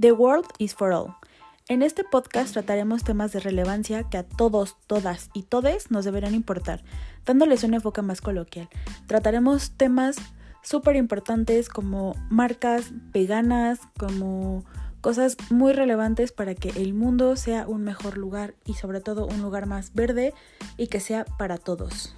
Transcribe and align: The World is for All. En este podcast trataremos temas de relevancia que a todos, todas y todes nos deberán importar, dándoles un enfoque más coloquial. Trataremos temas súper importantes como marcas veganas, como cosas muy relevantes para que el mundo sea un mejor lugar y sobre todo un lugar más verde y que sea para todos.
The 0.00 0.12
World 0.12 0.46
is 0.58 0.76
for 0.76 0.92
All. 0.92 1.16
En 1.68 1.82
este 1.82 2.04
podcast 2.04 2.52
trataremos 2.52 3.02
temas 3.02 3.32
de 3.32 3.40
relevancia 3.40 4.04
que 4.04 4.16
a 4.16 4.22
todos, 4.22 4.76
todas 4.86 5.28
y 5.34 5.42
todes 5.42 5.90
nos 5.90 6.04
deberán 6.04 6.36
importar, 6.36 6.84
dándoles 7.26 7.64
un 7.64 7.74
enfoque 7.74 8.00
más 8.00 8.20
coloquial. 8.20 8.68
Trataremos 9.08 9.72
temas 9.72 10.18
súper 10.62 10.94
importantes 10.94 11.68
como 11.68 12.14
marcas 12.30 12.92
veganas, 13.12 13.80
como 13.98 14.64
cosas 15.00 15.36
muy 15.50 15.72
relevantes 15.72 16.30
para 16.30 16.54
que 16.54 16.68
el 16.80 16.94
mundo 16.94 17.34
sea 17.34 17.66
un 17.66 17.82
mejor 17.82 18.18
lugar 18.18 18.54
y 18.64 18.74
sobre 18.74 19.00
todo 19.00 19.26
un 19.26 19.42
lugar 19.42 19.66
más 19.66 19.94
verde 19.94 20.32
y 20.76 20.86
que 20.86 21.00
sea 21.00 21.24
para 21.24 21.58
todos. 21.58 22.14